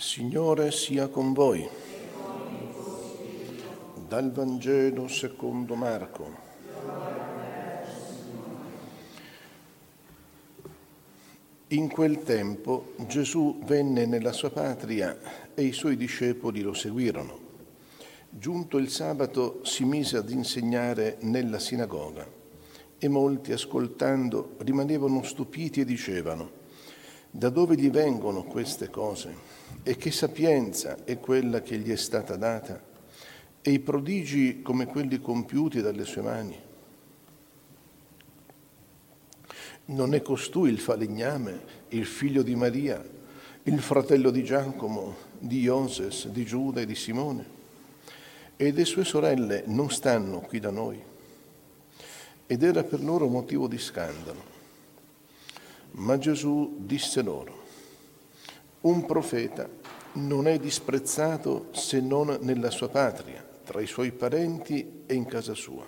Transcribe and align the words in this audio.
Il 0.00 0.06
Signore 0.06 0.72
sia 0.72 1.08
con 1.08 1.34
voi. 1.34 1.68
Dal 4.08 4.32
Vangelo 4.32 5.08
secondo 5.08 5.74
Marco. 5.74 6.36
In 11.68 11.90
quel 11.90 12.22
tempo 12.22 12.94
Gesù 13.06 13.58
venne 13.66 14.06
nella 14.06 14.32
sua 14.32 14.48
patria 14.48 15.18
e 15.52 15.64
i 15.64 15.72
suoi 15.72 15.98
discepoli 15.98 16.62
lo 16.62 16.72
seguirono. 16.72 17.38
Giunto 18.30 18.78
il 18.78 18.88
sabato 18.88 19.60
si 19.64 19.84
mise 19.84 20.16
ad 20.16 20.30
insegnare 20.30 21.18
nella 21.20 21.58
sinagoga 21.58 22.26
e 22.98 23.08
molti 23.08 23.52
ascoltando 23.52 24.54
rimanevano 24.60 25.22
stupiti 25.22 25.82
e 25.82 25.84
dicevano, 25.84 26.59
da 27.30 27.48
dove 27.48 27.76
gli 27.76 27.90
vengono 27.90 28.42
queste 28.42 28.90
cose? 28.90 29.58
E 29.82 29.96
che 29.96 30.10
sapienza 30.10 31.04
è 31.04 31.18
quella 31.20 31.62
che 31.62 31.78
gli 31.78 31.90
è 31.90 31.96
stata 31.96 32.36
data? 32.36 32.82
E 33.62 33.70
i 33.70 33.78
prodigi 33.78 34.62
come 34.62 34.86
quelli 34.86 35.20
compiuti 35.20 35.80
dalle 35.80 36.04
sue 36.04 36.22
mani? 36.22 36.56
Non 39.86 40.14
è 40.14 40.22
costui 40.22 40.70
il 40.70 40.78
falegname, 40.78 41.60
il 41.88 42.04
figlio 42.04 42.42
di 42.42 42.54
Maria, 42.54 43.02
il 43.64 43.80
fratello 43.80 44.30
di 44.30 44.42
Giacomo, 44.44 45.14
di 45.38 45.60
Ioses, 45.60 46.28
di 46.28 46.44
Giuda 46.44 46.80
e 46.80 46.86
di 46.86 46.94
Simone? 46.94 47.58
E 48.56 48.72
le 48.72 48.84
sue 48.84 49.04
sorelle 49.04 49.62
non 49.66 49.90
stanno 49.90 50.40
qui 50.40 50.58
da 50.58 50.70
noi? 50.70 51.00
Ed 52.46 52.62
era 52.62 52.82
per 52.82 53.02
loro 53.02 53.28
motivo 53.28 53.68
di 53.68 53.78
scandalo. 53.78 54.49
Ma 55.92 56.18
Gesù 56.18 56.76
disse 56.78 57.22
loro, 57.22 57.58
un 58.82 59.04
profeta 59.04 59.68
non 60.12 60.48
è 60.48 60.58
disprezzato 60.58 61.68
se 61.72 62.00
non 62.00 62.38
nella 62.40 62.70
sua 62.70 62.88
patria, 62.88 63.46
tra 63.64 63.80
i 63.80 63.86
suoi 63.86 64.10
parenti 64.12 65.02
e 65.06 65.14
in 65.14 65.26
casa 65.26 65.54
sua. 65.54 65.86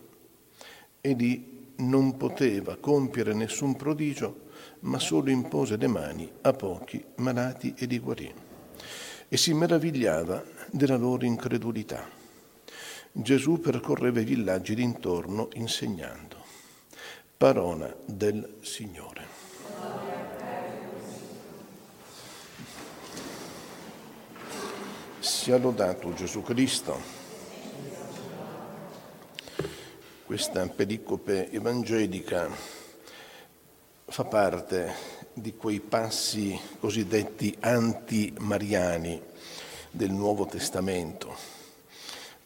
E 1.00 1.12
lì 1.14 1.72
non 1.76 2.16
poteva 2.16 2.76
compiere 2.76 3.32
nessun 3.34 3.76
prodigio, 3.76 4.50
ma 4.80 4.98
solo 4.98 5.30
impose 5.30 5.76
le 5.76 5.86
mani 5.86 6.30
a 6.42 6.52
pochi 6.52 7.04
malati 7.16 7.74
e 7.76 7.86
li 7.86 7.98
guarì. 7.98 8.32
E 9.28 9.36
si 9.36 9.54
meravigliava 9.54 10.44
della 10.70 10.96
loro 10.96 11.24
incredulità. 11.24 12.06
Gesù 13.10 13.60
percorreva 13.60 14.20
i 14.20 14.24
villaggi 14.24 14.74
d'intorno 14.74 15.48
insegnando. 15.54 16.36
Parola 17.36 17.94
del 18.04 18.58
Signore. 18.60 19.11
Sia 25.42 25.58
lodato 25.58 26.14
Gesù 26.14 26.40
Cristo. 26.40 26.96
Questa 30.24 30.64
pericope 30.68 31.50
evangelica 31.50 32.48
fa 34.04 34.22
parte 34.22 34.94
di 35.34 35.56
quei 35.56 35.80
passi 35.80 36.56
cosiddetti 36.78 37.56
anti-mariani 37.58 39.20
del 39.90 40.12
Nuovo 40.12 40.46
Testamento, 40.46 41.34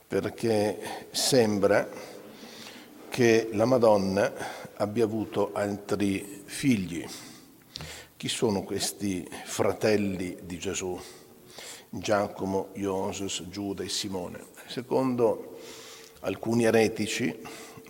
perché 0.09 1.09
sembra 1.11 1.87
che 3.11 3.51
la 3.53 3.67
Madonna 3.67 4.33
abbia 4.77 5.05
avuto 5.05 5.51
altri 5.53 6.45
figli. 6.47 7.07
Chi 8.17 8.29
sono 8.29 8.63
questi 8.63 9.29
fratelli 9.45 10.39
di 10.45 10.59
Gesù? 10.59 10.99
Giacomo, 11.91 12.69
Iosus, 12.75 13.45
Giuda 13.49 13.83
e 13.83 13.89
Simone. 13.89 14.45
Secondo 14.67 15.59
alcuni 16.21 16.65
eretici, 16.65 17.39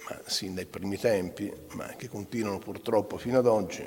ma 0.08 0.20
sin 0.26 0.54
dai 0.54 0.66
primi 0.66 0.98
tempi, 0.98 1.52
ma 1.72 1.86
che 1.96 2.08
continuano 2.08 2.58
purtroppo 2.58 3.16
fino 3.18 3.38
ad 3.38 3.46
oggi, 3.46 3.84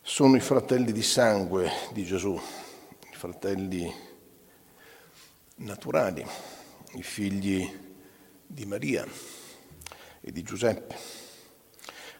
sono 0.00 0.36
i 0.36 0.40
fratelli 0.40 0.92
di 0.92 1.02
sangue 1.02 1.70
di 1.92 2.04
Gesù, 2.04 2.34
i 2.34 3.14
fratelli 3.14 3.92
naturali, 5.56 6.24
i 6.94 7.02
figli 7.02 7.68
di 8.46 8.66
Maria 8.66 9.06
e 10.20 10.32
di 10.32 10.42
Giuseppe. 10.42 11.22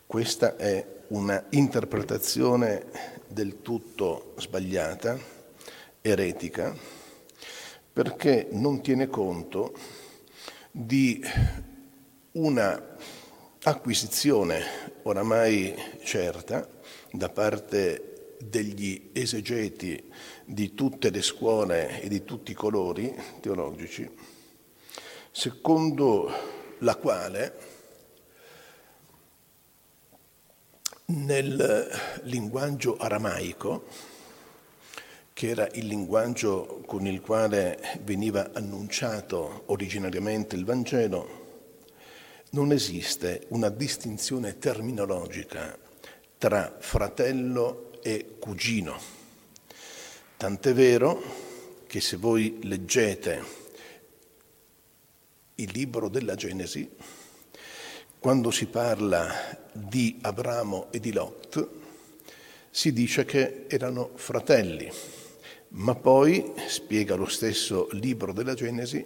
Questa 0.06 0.56
è 0.56 1.02
una 1.08 1.44
interpretazione 1.50 2.86
del 3.28 3.62
tutto 3.62 4.34
sbagliata 4.36 5.18
eretica 6.06 6.76
perché 7.90 8.48
non 8.50 8.82
tiene 8.82 9.08
conto 9.08 9.72
di 10.70 11.24
una 12.32 12.96
acquisizione 13.62 14.98
oramai 15.04 15.74
certa 16.02 16.68
da 17.10 17.30
parte 17.30 18.36
degli 18.38 19.12
esegeti 19.14 20.12
di 20.44 20.74
tutte 20.74 21.08
le 21.08 21.22
scuole 21.22 22.02
e 22.02 22.08
di 22.08 22.22
tutti 22.22 22.50
i 22.50 22.54
colori 22.54 23.14
teologici, 23.40 24.06
secondo 25.30 26.30
la 26.80 26.96
quale 26.96 27.58
nel 31.06 32.20
linguaggio 32.24 32.96
aramaico 32.96 34.12
che 35.34 35.48
era 35.48 35.68
il 35.72 35.86
linguaggio 35.86 36.84
con 36.86 37.08
il 37.08 37.20
quale 37.20 37.98
veniva 38.02 38.52
annunciato 38.54 39.64
originariamente 39.66 40.54
il 40.54 40.64
Vangelo, 40.64 41.42
non 42.50 42.70
esiste 42.70 43.46
una 43.48 43.68
distinzione 43.68 44.58
terminologica 44.58 45.76
tra 46.38 46.76
fratello 46.78 47.90
e 48.00 48.36
cugino. 48.38 48.96
Tant'è 50.36 50.72
vero 50.72 51.20
che 51.88 52.00
se 52.00 52.16
voi 52.16 52.60
leggete 52.62 53.42
il 55.56 55.70
libro 55.72 56.08
della 56.08 56.36
Genesi, 56.36 56.88
quando 58.20 58.52
si 58.52 58.66
parla 58.66 59.58
di 59.72 60.16
Abramo 60.22 60.92
e 60.92 61.00
di 61.00 61.12
Lot, 61.12 61.68
si 62.70 62.92
dice 62.92 63.24
che 63.24 63.64
erano 63.66 64.12
fratelli. 64.14 64.90
Ma 65.76 65.96
poi, 65.96 66.52
spiega 66.68 67.16
lo 67.16 67.26
stesso 67.26 67.88
libro 67.92 68.32
della 68.32 68.54
Genesi, 68.54 69.04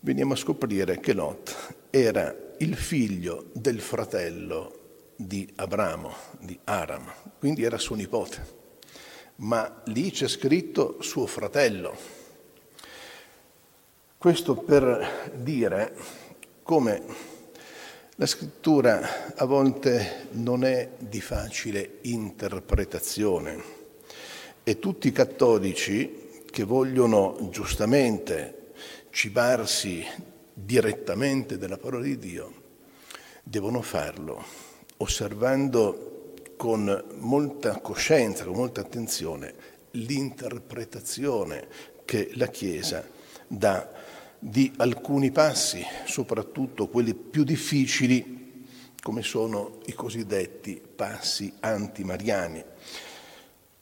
veniamo 0.00 0.34
a 0.34 0.36
scoprire 0.36 1.00
che 1.00 1.12
Lot 1.12 1.74
era 1.90 2.32
il 2.58 2.76
figlio 2.76 3.46
del 3.54 3.80
fratello 3.80 4.78
di 5.16 5.50
Abramo, 5.56 6.14
di 6.38 6.56
Aram, 6.62 7.12
quindi 7.40 7.64
era 7.64 7.76
suo 7.76 7.96
nipote. 7.96 8.56
Ma 9.36 9.82
lì 9.86 10.12
c'è 10.12 10.28
scritto 10.28 11.02
suo 11.02 11.26
fratello. 11.26 11.96
Questo 14.16 14.54
per 14.54 15.32
dire 15.34 15.92
come 16.62 17.02
la 18.14 18.26
scrittura 18.26 19.34
a 19.34 19.44
volte 19.44 20.28
non 20.32 20.62
è 20.62 20.90
di 20.98 21.20
facile 21.20 21.98
interpretazione 22.02 23.77
e 24.68 24.78
tutti 24.78 25.08
i 25.08 25.12
cattolici 25.12 26.42
che 26.50 26.62
vogliono 26.62 27.48
giustamente 27.50 28.72
cibarsi 29.08 30.04
direttamente 30.52 31.56
della 31.56 31.78
parola 31.78 32.04
di 32.04 32.18
Dio 32.18 32.52
devono 33.42 33.80
farlo 33.80 34.44
osservando 34.98 36.34
con 36.58 37.02
molta 37.16 37.80
coscienza, 37.80 38.44
con 38.44 38.56
molta 38.56 38.82
attenzione 38.82 39.54
l'interpretazione 39.92 41.66
che 42.04 42.32
la 42.34 42.48
Chiesa 42.48 43.08
dà 43.46 43.90
di 44.38 44.70
alcuni 44.76 45.30
passi, 45.30 45.82
soprattutto 46.04 46.88
quelli 46.88 47.14
più 47.14 47.42
difficili, 47.42 48.66
come 49.02 49.22
sono 49.22 49.78
i 49.86 49.94
cosiddetti 49.94 50.78
passi 50.94 51.54
antimariani 51.60 52.62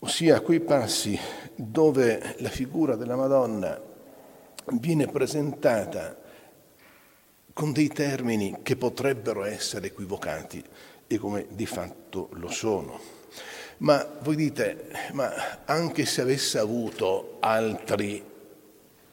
ossia 0.06 0.40
quei 0.40 0.60
passi 0.60 1.18
dove 1.56 2.36
la 2.38 2.48
figura 2.48 2.94
della 2.94 3.16
Madonna 3.16 3.76
viene 4.74 5.08
presentata 5.08 6.16
con 7.52 7.72
dei 7.72 7.88
termini 7.88 8.58
che 8.62 8.76
potrebbero 8.76 9.44
essere 9.44 9.88
equivocati 9.88 10.62
e 11.08 11.18
come 11.18 11.46
di 11.50 11.66
fatto 11.66 12.28
lo 12.34 12.48
sono. 12.50 13.00
Ma 13.78 14.06
voi 14.20 14.36
dite, 14.36 14.90
ma 15.12 15.64
anche 15.64 16.06
se 16.06 16.20
avesse 16.20 16.58
avuto 16.58 17.38
altri 17.40 18.22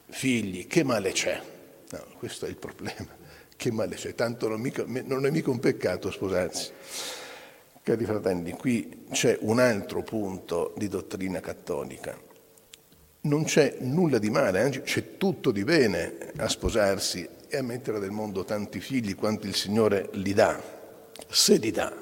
figli, 0.10 0.68
che 0.68 0.84
male 0.84 1.12
c'è? 1.12 1.42
No, 1.90 2.06
questo 2.20 2.46
è 2.46 2.50
il 2.50 2.58
problema, 2.58 3.08
che 3.56 3.72
male 3.72 3.96
c'è, 3.96 4.14
tanto 4.14 4.48
non, 4.48 4.62
mica, 4.62 4.84
non 4.86 5.26
è 5.26 5.32
mica 5.32 5.50
un 5.50 5.60
peccato 5.60 6.12
sposarsi. 6.12 6.72
Cari 7.84 8.06
fratelli, 8.06 8.54
qui 8.54 9.08
c'è 9.12 9.38
un 9.42 9.60
altro 9.60 10.04
punto 10.04 10.74
di 10.78 10.88
dottrina 10.88 11.42
cattolica. 11.42 12.18
non 13.24 13.44
c'è 13.44 13.76
nulla 13.80 14.20
di 14.20 14.30
male, 14.30 14.62
anzi 14.62 14.82
c'è 14.84 15.18
tutto 15.18 15.52
di 15.52 15.66
bene 15.66 16.32
a 16.38 16.48
sposarsi 16.48 17.28
e 17.46 17.58
a 17.58 17.62
mettere 17.62 18.00
nel 18.00 18.12
mondo 18.12 18.46
tanti 18.46 18.80
figli 18.80 19.16
quanti 19.16 19.48
il 19.48 19.56
Signore 19.56 20.08
li 20.14 20.34
dà, 20.34 20.58
se 21.28 21.58
li 21.58 21.72
dà. 21.72 21.94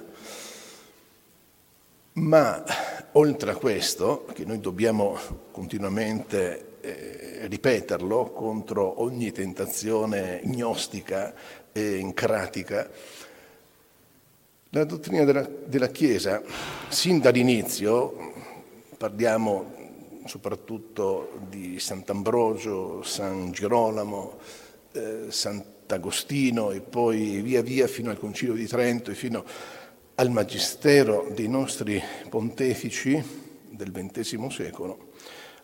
Ma 2.13 2.63
oltre 3.13 3.49
a 3.49 3.55
questo, 3.55 4.27
che 4.33 4.45
noi 4.45 4.59
dobbiamo 4.59 5.17
continuamente 5.49 6.77
eh, 6.81 7.47
ripeterlo 7.47 8.25
contro 8.31 9.01
ogni 9.01 9.31
tentazione 9.31 10.41
gnostica 10.43 11.33
e 11.71 11.95
incratica, 11.95 12.87
la 14.73 14.85
dottrina 14.85 15.25
della, 15.25 15.45
della 15.65 15.89
Chiesa, 15.89 16.41
sin 16.87 17.19
dall'inizio, 17.19 18.33
parliamo 18.95 19.79
soprattutto 20.25 21.41
di 21.49 21.77
Sant'Ambrogio, 21.77 23.03
San 23.03 23.51
Girolamo, 23.51 24.37
eh, 24.93 25.25
Sant'Agostino 25.27 26.71
e 26.71 26.79
poi 26.79 27.41
via 27.41 27.61
via 27.61 27.85
fino 27.87 28.11
al 28.11 28.19
Concilio 28.19 28.53
di 28.53 28.65
Trento 28.65 29.11
e 29.11 29.15
fino 29.15 29.43
al 30.15 30.29
Magistero 30.29 31.29
dei 31.35 31.49
nostri 31.49 32.01
pontefici 32.29 33.21
del 33.71 33.91
XX 33.91 34.47
secolo, 34.47 35.11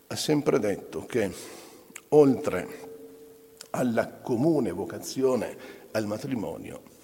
ha 0.08 0.16
sempre 0.16 0.58
detto 0.58 1.06
che 1.06 1.32
oltre 2.08 2.86
alla 3.70 4.06
comune 4.06 4.70
vocazione 4.70 5.56
al 5.92 6.04
matrimonio 6.04 6.96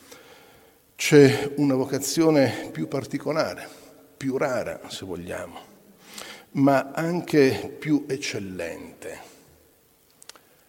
c'è 1.06 1.53
una 1.56 1.75
vocazione 1.75 2.71
più 2.73 2.89
particolare, 2.89 3.69
più 4.17 4.39
rara 4.39 4.89
se 4.89 5.05
vogliamo, 5.05 5.59
ma 6.53 6.93
anche 6.95 7.77
più 7.79 8.06
eccellente, 8.09 9.19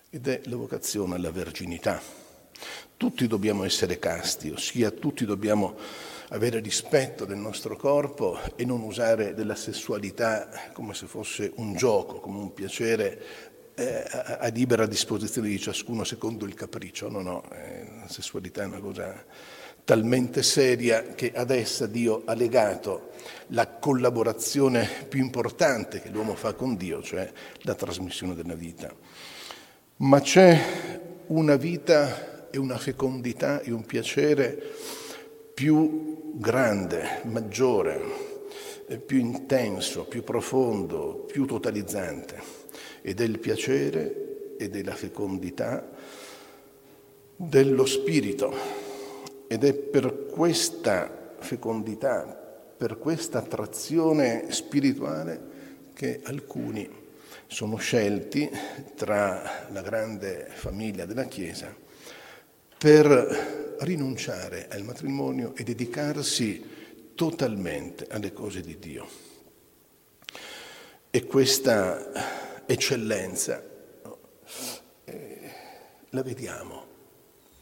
ed 0.10 0.28
è 0.28 0.42
la 0.48 0.58
vocazione 0.58 1.16
alla 1.16 1.32
verginità. 1.32 2.02
Tutti 2.98 3.28
dobbiamo 3.28 3.64
essere 3.64 3.98
casti, 3.98 4.50
ossia 4.50 4.92
tutti 4.92 5.24
dobbiamo 5.24 5.78
avere 6.28 6.60
rispetto 6.60 7.24
del 7.24 7.38
nostro 7.38 7.78
corpo 7.78 8.38
e 8.58 8.66
non 8.66 8.82
usare 8.82 9.36
della 9.36 9.56
sessualità 9.56 10.50
come 10.74 10.94
se 10.94 11.06
fosse 11.06 11.54
un 11.56 11.78
gioco, 11.78 12.20
come 12.20 12.40
un 12.40 12.54
piacere 12.54 13.24
eh, 13.74 14.04
a, 14.40 14.48
libera 14.48 14.86
disposizione 14.86 15.48
di 15.48 15.60
ciascuno 15.60 16.04
secondo 16.04 16.44
il 16.44 16.56
capriccio. 16.56 17.10
No, 17.10 17.22
no, 17.22 17.50
eh, 17.54 17.88
la 18.02 18.10
sessualità 18.10 18.64
è 18.64 18.66
una 18.66 18.80
cosa 18.80 19.24
talmente 19.86 20.42
seria 20.42 21.14
che 21.14 21.32
ad 21.34 21.52
essa 21.52 21.86
Dio 21.86 22.24
ha 22.26 22.34
legato 22.34 23.12
la 23.50 23.68
collaborazione 23.68 24.90
più 25.08 25.22
importante 25.22 26.02
che 26.02 26.10
l'uomo 26.10 26.36
fa 26.36 26.54
con 26.54 26.76
Dio, 26.76 27.04
cioè 27.04 27.32
la 27.62 27.76
trasmissione 27.76 28.34
della 28.34 28.56
vita. 28.56 28.92
Ma 29.98 30.20
c'è 30.20 30.60
una 31.28 31.56
vita 31.56 32.50
e 32.50 32.58
una 32.58 32.80
fecondità 32.80 33.62
e 33.62 33.72
un 33.72 33.86
piacere 33.86 34.60
più 35.54 36.34
grande, 36.34 37.22
maggiore, 37.26 38.02
più 39.06 39.20
intenso, 39.20 40.06
più 40.06 40.24
profondo, 40.24 41.26
più 41.32 41.46
totalizzante, 41.46 42.42
ed 43.02 43.22
è 43.22 43.24
il 43.24 43.38
piacere 43.38 44.56
ed 44.58 44.76
è 44.76 44.84
la 44.84 44.96
fecondità 44.96 45.88
dello 47.36 47.86
spirito 47.86 48.85
ed 49.56 49.64
è 49.64 49.74
per 49.74 50.26
questa 50.26 51.34
fecondità, 51.40 52.24
per 52.78 52.98
questa 52.98 53.38
attrazione 53.38 54.52
spirituale 54.52 55.54
che 55.94 56.20
alcuni 56.26 57.04
sono 57.48 57.78
scelti 57.78 58.50
tra 58.96 59.66
la 59.72 59.82
grande 59.82 60.50
famiglia 60.50 61.06
della 61.06 61.24
Chiesa 61.24 61.74
per 62.78 63.78
rinunciare 63.80 64.68
al 64.70 64.84
matrimonio 64.84 65.56
e 65.56 65.64
dedicarsi 65.64 67.14
totalmente 67.16 68.08
alle 68.10 68.34
cose 68.34 68.60
di 68.60 68.78
Dio. 68.78 69.08
E 71.10 71.26
questa 71.26 72.66
eccellenza 72.66 73.64
eh, 75.06 75.52
la 76.10 76.24
vediamo 76.24 76.95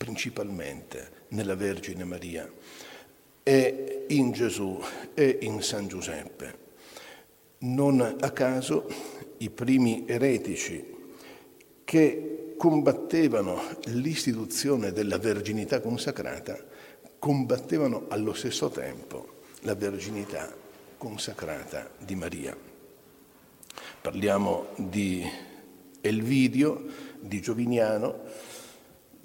principalmente 0.04 1.28
nella 1.30 1.56
Vergine 1.56 2.04
Maria 2.04 2.52
e 3.42 4.04
in 4.10 4.34
Gesù 4.34 4.78
e 5.14 5.38
in 5.44 5.62
San 5.62 5.88
Giuseppe. 5.88 6.58
Non 7.60 8.18
a 8.20 8.32
caso 8.32 8.86
i 9.38 9.50
primi 9.50 10.04
eretici 10.06 10.84
che 11.86 12.56
combattevano 12.58 13.62
l'istituzione 13.86 14.92
della 14.92 15.18
verginità 15.18 15.80
consacrata 15.80 16.62
combattevano 17.18 18.08
allo 18.10 18.34
stesso 18.34 18.68
tempo 18.68 19.44
la 19.62 19.76
verginità 19.76 20.54
consacrata 20.98 21.90
di 21.98 22.16
Maria. 22.16 22.58
Parliamo 24.02 24.68
di 24.76 25.26
Elvidio, 26.02 26.88
di 27.22 27.40
Gioviniano, 27.40 28.52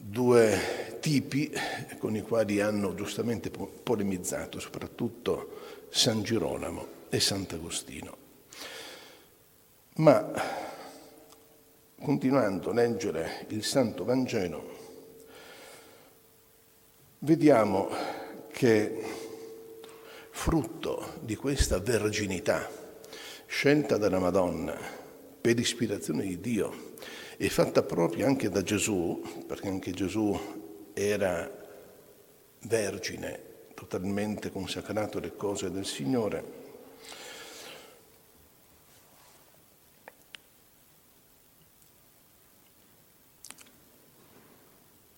due 0.01 0.99
tipi 1.01 1.53
con 1.99 2.15
i 2.15 2.23
quali 2.23 2.61
hanno 2.61 2.95
giustamente 2.95 3.51
polemizzato, 3.51 4.61
soprattutto 4.61 5.87
San 5.91 6.23
Girolamo 6.23 6.87
e 7.09 7.19
Sant'Agostino. 7.19 8.17
Ma 9.97 10.33
continuando 12.01 12.71
a 12.71 12.75
leggere 12.75 13.47
il 13.49 13.65
Santo 13.65 14.05
Vangelo, 14.05 14.77
vediamo 17.19 17.89
che 18.53 19.05
frutto 20.31 21.15
di 21.21 21.35
questa 21.35 21.81
verginità 21.81 22.71
scelta 23.47 23.97
dalla 23.97 24.21
Madonna 24.21 24.79
per 25.41 25.59
ispirazione 25.59 26.23
di 26.25 26.41
Dio 26.41 26.88
e 27.41 27.49
fatta 27.49 27.85
propria 27.85 28.27
anche 28.27 28.49
da 28.49 28.63
Gesù, 28.65 29.23
perché 29.47 29.69
anche 29.69 29.93
Gesù 29.93 30.37
era 30.93 31.49
vergine, 32.63 33.41
totalmente 33.75 34.51
consacrato 34.51 35.19
alle 35.19 35.37
cose 35.37 35.71
del 35.71 35.87
Signore. 35.87 36.67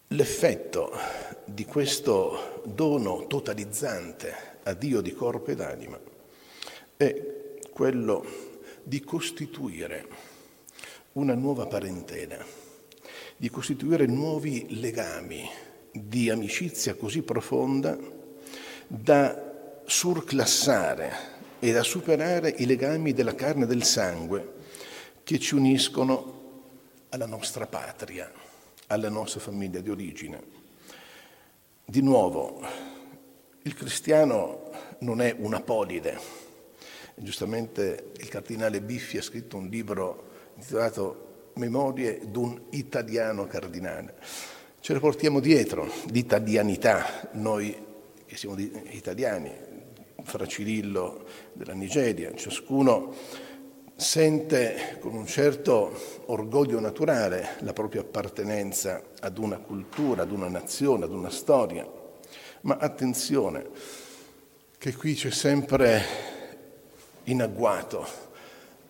L'effetto 0.08 0.92
di 1.46 1.64
questo 1.64 2.60
dono 2.66 3.26
totalizzante 3.28 4.58
a 4.64 4.74
Dio 4.74 5.00
di 5.00 5.14
corpo 5.14 5.52
ed 5.52 5.60
anima 5.60 5.98
è 6.98 7.58
quello 7.72 8.26
di 8.82 9.00
costituire 9.00 10.29
una 11.12 11.34
nuova 11.34 11.66
parentela, 11.66 12.38
di 13.36 13.50
costituire 13.50 14.06
nuovi 14.06 14.80
legami 14.80 15.48
di 15.92 16.30
amicizia 16.30 16.94
così 16.94 17.22
profonda 17.22 17.98
da 18.86 19.82
surclassare 19.84 21.38
e 21.58 21.72
da 21.72 21.82
superare 21.82 22.54
i 22.58 22.66
legami 22.66 23.12
della 23.12 23.34
carne 23.34 23.64
e 23.64 23.66
del 23.66 23.82
sangue 23.82 24.58
che 25.24 25.38
ci 25.40 25.54
uniscono 25.56 26.38
alla 27.08 27.26
nostra 27.26 27.66
patria, 27.66 28.30
alla 28.86 29.08
nostra 29.08 29.40
famiglia 29.40 29.80
di 29.80 29.90
origine. 29.90 30.58
Di 31.84 32.02
nuovo, 32.02 32.62
il 33.62 33.74
cristiano 33.74 34.70
non 35.00 35.20
è 35.20 35.34
una 35.36 35.60
polide. 35.60 36.18
Giustamente 37.16 38.12
il 38.18 38.28
cardinale 38.28 38.80
Biffi 38.80 39.18
ha 39.18 39.22
scritto 39.22 39.56
un 39.56 39.68
libro 39.68 40.29
intitolato 40.60 41.28
Memorie 41.54 42.20
d'un 42.26 42.60
italiano 42.70 43.46
cardinale. 43.46 44.14
Ce 44.80 44.92
la 44.92 45.00
portiamo 45.00 45.40
dietro, 45.40 45.90
l'italianità, 46.08 47.28
noi 47.32 47.88
che 48.26 48.36
siamo 48.36 48.56
italiani, 48.58 49.50
fra 50.22 50.46
Cirillo 50.46 51.24
della 51.54 51.72
Nigeria, 51.72 52.34
ciascuno 52.34 53.14
sente 53.96 54.98
con 55.00 55.14
un 55.14 55.26
certo 55.26 56.22
orgoglio 56.26 56.78
naturale 56.78 57.56
la 57.60 57.72
propria 57.72 58.02
appartenenza 58.02 59.02
ad 59.18 59.38
una 59.38 59.58
cultura, 59.58 60.22
ad 60.22 60.30
una 60.30 60.48
nazione, 60.48 61.04
ad 61.04 61.12
una 61.12 61.30
storia. 61.30 61.86
Ma 62.62 62.76
attenzione, 62.76 63.66
che 64.78 64.94
qui 64.94 65.14
c'è 65.14 65.30
sempre 65.30 66.02
in 67.24 67.42
agguato 67.42 68.06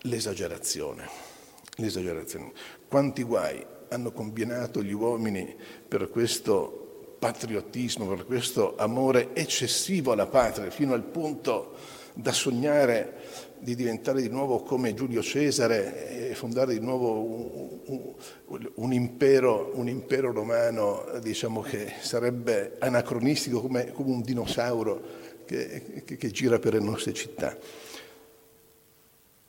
l'esagerazione 0.01 1.30
l'esagerazione. 1.77 2.51
Quanti 2.87 3.23
guai 3.23 3.65
hanno 3.89 4.11
combinato 4.11 4.81
gli 4.81 4.93
uomini 4.93 5.55
per 5.87 6.09
questo 6.09 7.15
patriottismo, 7.19 8.07
per 8.07 8.25
questo 8.25 8.75
amore 8.77 9.29
eccessivo 9.33 10.11
alla 10.11 10.27
patria, 10.27 10.71
fino 10.71 10.93
al 10.93 11.03
punto 11.03 11.75
da 12.13 12.31
sognare 12.31 13.49
di 13.59 13.75
diventare 13.75 14.21
di 14.21 14.29
nuovo 14.29 14.63
come 14.63 14.95
Giulio 14.95 15.21
Cesare 15.21 16.29
e 16.29 16.35
fondare 16.35 16.73
di 16.73 16.79
nuovo 16.79 17.81
un, 17.85 18.13
un, 18.47 18.71
un, 18.73 18.93
impero, 18.93 19.71
un 19.75 19.87
impero, 19.87 20.31
romano, 20.31 21.05
diciamo 21.21 21.61
che 21.61 21.93
sarebbe 22.01 22.77
anacronistico 22.79 23.61
come, 23.61 23.91
come 23.91 24.09
un 24.09 24.21
dinosauro 24.21 25.01
che, 25.45 26.03
che, 26.03 26.17
che 26.17 26.31
gira 26.31 26.57
per 26.57 26.73
le 26.73 26.79
nostre 26.79 27.13
città. 27.13 27.55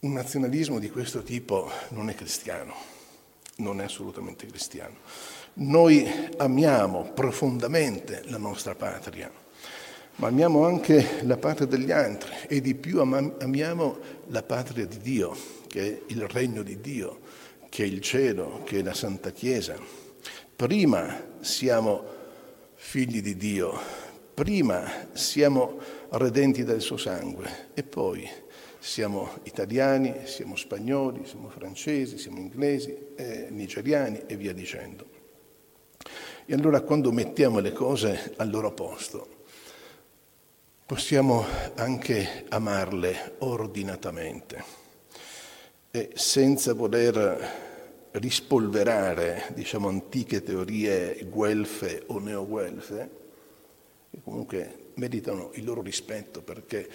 Un 0.05 0.15
nazionalismo 0.15 0.81
di 0.81 0.91
questo 0.91 1.23
tipo 1.23 1.71
non 1.91 2.11
è 2.11 2.17
cristiano, 2.17 2.75
non 3.59 3.81
è 3.81 3.85
assolutamente 3.85 4.47
cristiano. 4.47 4.97
Noi 5.55 6.05
amiamo 6.39 7.13
profondamente 7.13 8.23
la 8.25 8.37
nostra 8.37 8.75
patria, 8.75 9.31
ma 10.17 10.27
amiamo 10.27 10.67
anche 10.67 11.21
la 11.23 11.37
patria 11.37 11.69
degli 11.69 11.93
altri 11.93 12.35
e 12.49 12.61
di 12.61 12.75
più 12.75 13.01
amiamo 13.01 13.99
la 14.27 14.43
patria 14.43 14.87
di 14.87 14.99
Dio, 14.99 15.37
che 15.69 15.81
è 15.81 16.01
il 16.09 16.27
regno 16.27 16.65
di 16.65 16.81
Dio, 16.81 17.21
che 17.69 17.85
è 17.85 17.87
il 17.87 18.01
cielo, 18.01 18.63
che 18.65 18.81
è 18.81 18.83
la 18.83 18.95
Santa 18.95 19.31
Chiesa. 19.31 19.77
Prima 20.57 21.27
siamo 21.39 22.05
figli 22.75 23.23
di 23.23 23.37
Dio, 23.37 23.79
prima 24.35 25.07
siamo 25.13 25.79
redenti 26.09 26.65
dal 26.65 26.81
suo 26.81 26.97
sangue 26.97 27.69
e 27.75 27.85
poi 27.85 28.29
siamo 28.83 29.39
italiani, 29.45 30.23
siamo 30.25 30.57
spagnoli, 30.57 31.25
siamo 31.25 31.49
francesi, 31.49 32.19
siamo 32.19 32.39
inglesi, 32.39 32.93
eh, 33.15 33.47
nigeriani 33.49 34.23
e 34.27 34.37
via 34.37 34.53
dicendo. 34.53 35.07
E 36.45 36.53
allora 36.53 36.81
quando 36.81 37.13
mettiamo 37.13 37.61
le 37.61 37.73
cose 37.73 38.35
al 38.39 38.51
loro 38.51 38.73
posto, 38.73 39.45
possiamo 40.85 41.45
anche 41.77 42.45
amarle 42.49 43.37
ordinatamente 43.39 44.65
e 45.93 46.11
senza 46.15 46.75
voler 46.75 48.11
rispolverare, 48.11 49.53
diciamo, 49.55 49.87
antiche 49.87 50.43
teorie 50.43 51.25
guelfe 51.31 52.03
o 52.09 52.19
neoguelfe, 52.19 53.11
che 54.13 54.21
comunque 54.23 54.91
meritano 54.97 55.53
il 55.55 55.65
loro 55.65 55.81
rispetto 55.81 56.43
perché 56.43 56.87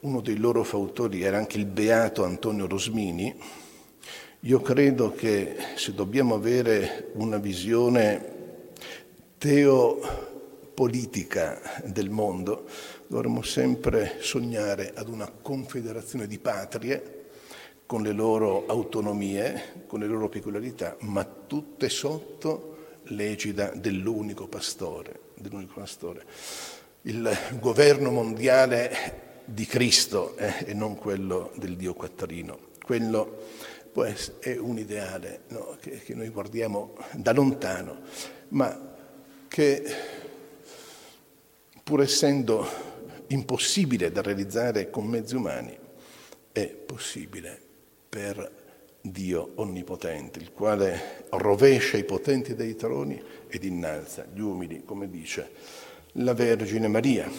uno 0.00 0.20
dei 0.20 0.36
loro 0.36 0.64
fautori 0.64 1.22
era 1.22 1.38
anche 1.38 1.56
il 1.56 1.66
beato 1.66 2.24
Antonio 2.24 2.66
Rosmini, 2.66 3.32
io 4.40 4.60
credo 4.60 5.12
che 5.12 5.54
se 5.76 5.94
dobbiamo 5.94 6.34
avere 6.34 7.12
una 7.14 7.38
visione 7.38 8.32
teopolitica 9.38 11.60
del 11.84 12.10
mondo, 12.10 12.66
dovremmo 13.06 13.42
sempre 13.42 14.16
sognare 14.18 14.94
ad 14.96 15.08
una 15.08 15.30
confederazione 15.30 16.26
di 16.26 16.40
patrie 16.40 17.26
con 17.86 18.02
le 18.02 18.10
loro 18.10 18.66
autonomie, 18.66 19.84
con 19.86 20.00
le 20.00 20.08
loro 20.08 20.28
peculiarità, 20.28 20.96
ma 21.02 21.24
tutte 21.24 21.88
sotto 21.88 22.73
l'egida 23.08 23.72
dell'unico 23.74 24.46
pastore, 24.46 25.20
dell'unico 25.34 25.80
pastore. 25.80 26.24
Il 27.02 27.36
governo 27.58 28.10
mondiale 28.10 29.42
di 29.44 29.66
Cristo 29.66 30.36
eh, 30.36 30.64
e 30.66 30.74
non 30.74 30.96
quello 30.96 31.52
del 31.56 31.76
Dio 31.76 31.94
quattarino. 31.94 32.72
Quello 32.82 33.42
essere, 34.04 34.38
è 34.40 34.56
un 34.56 34.78
ideale 34.78 35.42
no, 35.48 35.76
che, 35.80 35.98
che 35.98 36.14
noi 36.14 36.28
guardiamo 36.30 36.94
da 37.12 37.32
lontano, 37.32 38.00
ma 38.48 38.96
che 39.46 39.84
pur 41.82 42.00
essendo 42.00 42.66
impossibile 43.28 44.10
da 44.10 44.22
realizzare 44.22 44.90
con 44.90 45.06
mezzi 45.06 45.36
umani, 45.36 45.78
è 46.50 46.66
possibile 46.66 47.60
per 48.08 48.63
Dio 49.06 49.52
Onnipotente, 49.56 50.38
il 50.38 50.50
quale 50.50 51.26
rovescia 51.28 51.98
i 51.98 52.04
potenti 52.04 52.54
dei 52.54 52.74
troni 52.74 53.22
ed 53.48 53.62
innalza 53.62 54.26
gli 54.32 54.40
umili, 54.40 54.82
come 54.82 55.10
dice 55.10 55.50
la 56.12 56.32
Vergine 56.32 56.88
Maria. 56.88 57.30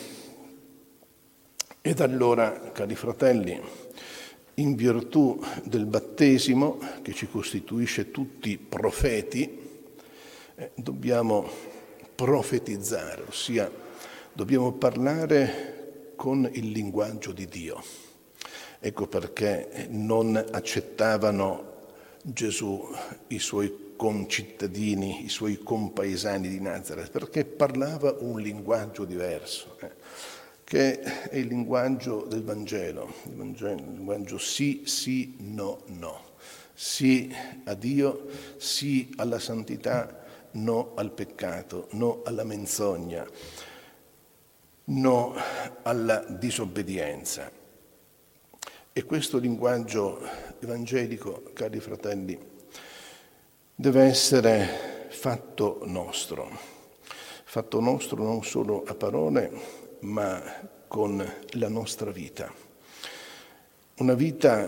Ed 1.81 1.99
allora, 2.01 2.69
cari 2.71 2.93
fratelli, 2.93 3.59
in 4.55 4.75
virtù 4.75 5.41
del 5.63 5.87
battesimo 5.87 6.77
che 7.01 7.13
ci 7.13 7.27
costituisce 7.27 8.11
tutti 8.11 8.59
profeti, 8.59 9.59
eh, 10.53 10.71
dobbiamo 10.75 11.49
profetizzare, 12.13 13.23
ossia 13.27 13.71
dobbiamo 14.33 14.71
parlare 14.73 16.13
con 16.15 16.47
il 16.53 16.69
linguaggio 16.69 17.31
di 17.31 17.47
Dio. 17.47 18.04
Ecco 18.87 19.07
perché 19.07 19.87
non 19.89 20.35
accettavano 20.35 21.73
Gesù 22.21 22.87
i 23.29 23.39
suoi 23.39 23.93
concittadini, 23.95 25.25
i 25.25 25.29
suoi 25.29 25.57
compaesani 25.57 26.47
di 26.47 26.61
Nazareth, 26.61 27.09
perché 27.09 27.45
parlava 27.45 28.15
un 28.19 28.39
linguaggio 28.39 29.03
diverso. 29.05 29.75
Eh 29.79 29.91
che 30.63 30.99
è 30.99 31.37
il 31.37 31.47
linguaggio 31.47 32.25
del 32.25 32.43
Vangelo, 32.43 33.11
il, 33.23 33.35
Vangelo, 33.35 33.81
il 33.81 33.93
linguaggio 33.93 34.37
sì, 34.37 34.83
sì, 34.85 35.35
no, 35.39 35.81
no. 35.87 36.21
Sì 36.75 37.33
a 37.63 37.73
Dio, 37.73 38.27
sì 38.57 39.11
alla 39.15 39.39
santità, 39.39 40.23
no 40.51 40.91
al 40.93 41.09
peccato, 41.09 41.87
no 41.93 42.21
alla 42.23 42.43
menzogna, 42.43 43.25
no 44.85 45.35
alla 45.81 46.23
disobbedienza. 46.27 47.54
E 48.97 49.03
questo 49.03 49.39
linguaggio 49.39 50.21
evangelico, 50.61 51.43
cari 51.51 51.81
fratelli, 51.81 52.39
deve 53.75 54.03
essere 54.03 55.09
fatto 55.09 55.81
nostro, 55.83 56.49
fatto 57.43 57.81
nostro 57.81 58.23
non 58.23 58.41
solo 58.45 58.85
a 58.85 58.95
parole, 58.95 59.51
ma 59.99 60.41
con 60.87 61.21
la 61.49 61.67
nostra 61.67 62.09
vita. 62.11 62.49
Una 63.97 64.13
vita 64.13 64.65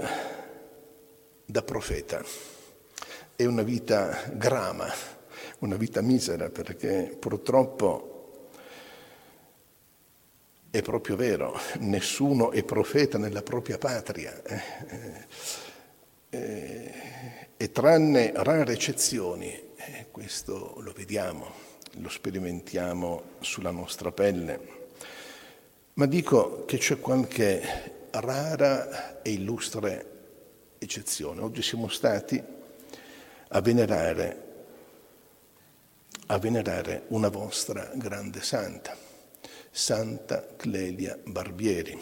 da 1.45 1.61
profeta 1.61 2.21
è 3.33 3.45
una 3.45 3.63
vita 3.63 4.29
grama, 4.33 4.91
una 5.59 5.77
vita 5.77 6.01
misera, 6.01 6.49
perché 6.49 7.15
purtroppo 7.17 8.16
è 10.77 10.81
proprio 10.81 11.15
vero, 11.15 11.59
nessuno 11.79 12.51
è 12.51 12.63
profeta 12.63 13.17
nella 13.17 13.41
propria 13.41 13.77
patria. 13.77 14.41
Eh, 14.43 15.25
eh, 16.29 16.93
e 17.57 17.71
tranne 17.71 18.31
rare 18.35 18.73
eccezioni, 18.73 19.49
eh, 19.49 20.05
questo 20.11 20.75
lo 20.79 20.91
vediamo, 20.91 21.51
lo 21.93 22.09
sperimentiamo 22.09 23.23
sulla 23.39 23.71
nostra 23.71 24.11
pelle, 24.11 24.75
ma 25.93 26.05
dico 26.05 26.65
che 26.65 26.77
c'è 26.77 26.99
qualche 26.99 28.07
rara 28.11 29.21
e 29.23 29.31
illustre 29.31 30.05
eccezione. 30.77 31.41
Oggi 31.41 31.63
siamo 31.63 31.87
stati 31.87 32.39
a 33.47 33.61
venerare, 33.61 34.43
a 36.27 36.37
venerare 36.37 37.05
una 37.07 37.29
vostra 37.29 37.89
grande 37.95 38.43
santa, 38.43 39.06
Santa 39.71 40.47
Clelia 40.55 41.17
Barbieri, 41.23 41.97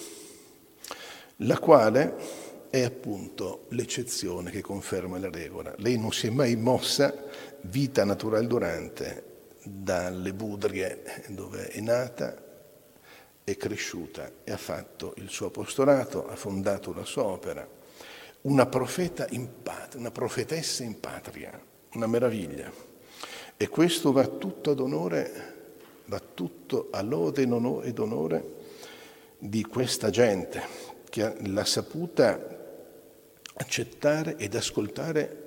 la 1.38 1.60
quale 1.60 2.16
è 2.70 2.84
appunto 2.84 3.66
l'eccezione 3.70 4.52
che 4.52 4.62
conferma 4.62 5.18
la 5.18 5.30
regola. 5.30 5.74
Lei 5.78 5.98
non 5.98 6.12
si 6.12 6.28
è 6.28 6.30
mai 6.30 6.56
mossa 6.56 7.14
vita 7.62 8.04
naturale 8.04 8.48
durante 8.48 9.24
dalle 9.64 10.34
Budrie 10.34 11.24
dove 11.30 11.68
è 11.68 11.80
nata 11.80 12.44
è 13.46 13.56
cresciuta 13.58 14.32
e 14.44 14.52
ha 14.52 14.58
fatto 14.58 15.14
il 15.18 15.30
suo 15.30 15.48
apostolato, 15.48 16.28
ha 16.28 16.36
fondato 16.36 16.94
la 16.94 17.06
sua 17.06 17.26
opera. 17.26 17.66
Una 18.42 18.66
profeta 18.66 19.28
in 19.30 19.62
patria, 19.62 20.00
una 20.00 20.12
profetessa 20.12 20.84
in 20.84 21.00
patria, 21.00 21.58
una 21.94 22.08
meraviglia. 22.08 22.72
E 23.56 23.70
questo 23.70 24.12
va 24.12 24.26
tutto 24.28 24.72
ad 24.72 24.80
onore, 24.80 25.55
va 26.06 26.20
tutto 26.20 26.88
a 26.92 27.02
lode 27.02 27.42
ed 27.42 28.00
onore 28.00 28.54
di 29.38 29.64
questa 29.64 30.10
gente 30.10 30.62
che 31.10 31.36
l'ha 31.48 31.66
saputa 31.66 32.54
accettare 33.58 34.36
ed 34.38 34.56
ascoltare 34.56 35.44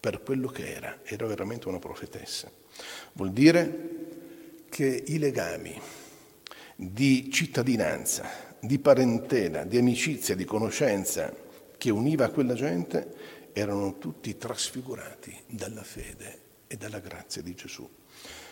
per 0.00 0.22
quello 0.22 0.48
che 0.48 0.72
era, 0.72 1.00
era 1.02 1.26
veramente 1.26 1.68
una 1.68 1.78
profetessa. 1.78 2.50
Vuol 3.12 3.32
dire 3.32 4.06
che 4.68 5.04
i 5.06 5.18
legami 5.18 5.78
di 6.76 7.30
cittadinanza, 7.30 8.56
di 8.60 8.78
parentela, 8.78 9.64
di 9.64 9.76
amicizia, 9.76 10.34
di 10.34 10.44
conoscenza 10.44 11.34
che 11.76 11.90
univa 11.90 12.28
quella 12.28 12.54
gente 12.54 13.14
erano 13.52 13.98
tutti 13.98 14.36
trasfigurati 14.36 15.36
dalla 15.46 15.82
fede 15.82 16.40
e 16.68 16.76
dalla 16.76 17.00
grazia 17.00 17.42
di 17.42 17.54
Gesù. 17.54 17.88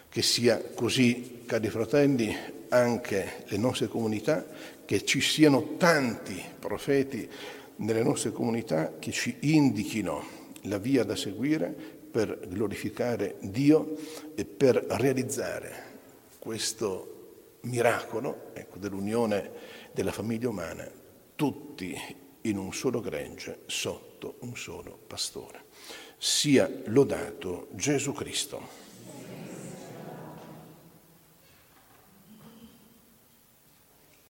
Che 0.09 0.23
sia 0.23 0.63
così, 0.75 1.43
cari 1.47 1.69
fratelli, 1.69 2.35
anche 2.69 3.45
le 3.47 3.57
nostre 3.59 3.89
comunità, 3.89 4.45
che 4.85 5.05
ci 5.05 5.21
siano 5.21 5.77
tanti 5.77 6.43
profeti 6.59 7.29
nelle 7.77 8.03
nostre 8.03 8.33
comunità 8.33 8.95
che 8.99 9.13
ci 9.13 9.37
indichino 9.41 10.25
la 10.63 10.79
via 10.79 11.05
da 11.05 11.17
seguire 11.17 11.75
per 12.11 12.47
glorificare 12.49 13.37
Dio 13.41 13.97
e 14.35 14.45
per 14.45 14.77
realizzare 14.89 15.85
questo 16.39 17.59
miracolo 17.63 18.51
ecco, 18.55 18.79
dell'unione 18.79 19.51
della 19.93 20.13
famiglia 20.13 20.49
umana, 20.49 20.89
tutti 21.35 21.95
in 22.43 22.57
un 22.57 22.73
solo 22.73 23.01
gregge, 23.01 23.63
sotto 23.67 24.37
un 24.41 24.57
solo 24.57 24.99
pastore. 25.07 25.65
Sia 26.17 26.71
lodato 26.87 27.69
Gesù 27.73 28.13
Cristo. 28.13 28.86